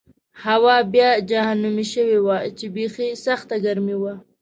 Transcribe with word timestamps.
هوا 0.43 0.77
بیا 0.93 1.09
جهنمي 1.29 1.85
شوې 1.93 2.19
وه 2.25 2.37
چې 2.57 2.65
بېخي 2.75 3.09
سخته 3.25 3.55
ګرمي 3.65 3.95
وه. 4.01 4.13